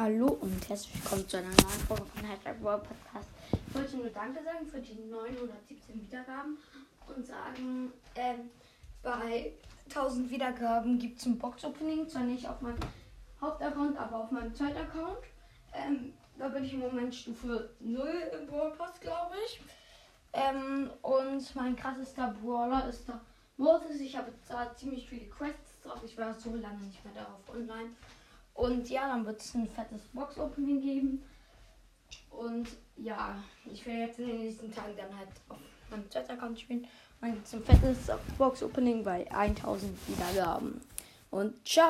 Hallo 0.00 0.38
und 0.40 0.68
herzlich 0.68 0.94
willkommen 0.94 1.28
zu 1.28 1.38
einer 1.38 1.48
neuen 1.48 1.86
Folge 1.88 2.04
von 2.04 2.24
Hashtag 2.24 2.62
World 2.62 2.84
Podcast. 2.84 3.28
Ich 3.50 3.74
wollte 3.74 3.96
nur 3.96 4.10
Danke 4.10 4.44
sagen 4.44 4.64
für 4.64 4.80
die 4.80 4.94
917 4.94 6.00
Wiedergaben 6.00 6.56
und 7.08 7.26
sagen, 7.26 7.92
ähm, 8.14 8.48
bei 9.02 9.54
1000 9.88 10.30
Wiedergaben 10.30 11.00
gibt 11.00 11.18
es 11.18 11.26
ein 11.26 11.36
Box-Opening, 11.36 12.08
zwar 12.08 12.22
nicht 12.22 12.48
auf 12.48 12.60
meinem 12.60 12.78
Hauptaccount, 13.40 13.98
aber 13.98 14.18
auf 14.18 14.30
meinem 14.30 14.54
zweiten 14.54 14.76
Account. 14.76 15.18
Ähm, 15.74 16.12
da 16.38 16.46
bin 16.46 16.64
ich 16.64 16.74
im 16.74 16.78
Moment 16.78 17.12
Stufe 17.12 17.68
0 17.80 18.08
im 18.38 18.46
Brawl 18.46 18.70
Pass, 18.78 19.00
glaube 19.00 19.34
ich. 19.46 19.60
Ähm, 20.32 20.92
und 21.02 21.56
mein 21.56 21.74
krassester 21.74 22.36
Brawler 22.40 22.88
ist 22.88 23.08
da 23.08 23.20
Mortis. 23.56 24.00
Ich 24.00 24.16
habe 24.16 24.32
da 24.48 24.72
ziemlich 24.76 25.08
viele 25.08 25.26
Quests 25.26 25.82
drauf. 25.82 25.98
Ich 26.04 26.16
war 26.16 26.32
so 26.34 26.54
lange 26.54 26.82
nicht 26.82 27.04
mehr 27.04 27.14
darauf 27.14 27.40
online. 27.52 27.90
Und 28.58 28.90
ja, 28.90 29.06
dann 29.06 29.24
wird 29.24 29.40
es 29.40 29.54
ein 29.54 29.68
fettes 29.68 30.02
Box-Opening 30.12 30.80
geben. 30.80 31.22
Und 32.28 32.66
ja, 32.96 33.36
ich 33.72 33.86
werde 33.86 34.00
jetzt 34.00 34.18
in 34.18 34.26
den 34.26 34.38
nächsten 34.38 34.74
Tagen 34.74 34.94
dann 34.96 35.16
halt 35.16 35.28
auf 35.48 35.58
meinem 35.92 36.10
Chat-Account 36.10 36.58
spielen. 36.58 36.84
Es 37.44 37.54
ein 37.54 37.62
fettes 37.62 38.10
Box-Opening 38.36 39.04
bei 39.04 39.30
1000 39.30 39.96
Wiedergaben. 40.08 40.80
Und 41.30 41.64
ciao! 41.64 41.86